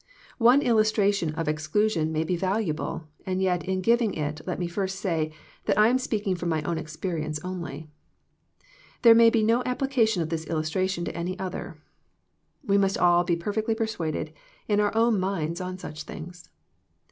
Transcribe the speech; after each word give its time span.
One 0.39 0.63
illustration 0.63 1.35
of 1.35 1.47
exclusion 1.47 2.11
may 2.11 2.23
be 2.23 2.35
valuable, 2.35 3.03
and 3.23 3.39
yet 3.39 3.63
in 3.65 3.81
giving 3.81 4.15
it 4.15 4.41
let 4.47 4.57
me 4.57 4.67
first 4.67 4.99
say 4.99 5.31
that 5.65 5.77
I 5.77 5.89
am 5.89 5.99
speaking 5.99 6.33
from 6.35 6.51
ray 6.51 6.63
own 6.63 6.79
experience 6.79 7.39
only. 7.43 7.87
There 9.03 9.13
may 9.13 9.29
be 9.29 9.43
no 9.43 9.61
application 9.63 10.23
of 10.23 10.29
this 10.29 10.47
illus 10.49 10.71
tration 10.71 11.05
to 11.05 11.15
any 11.15 11.37
other. 11.37 11.77
We 12.65 12.79
must 12.79 12.97
all 12.97 13.23
be 13.23 13.35
perfectly 13.35 13.75
persuaded 13.75 14.33
in 14.67 14.79
our 14.79 14.91
own 14.97 15.19
minds 15.19 15.61
on 15.61 15.77
such 15.77 16.01
things. 16.01 16.49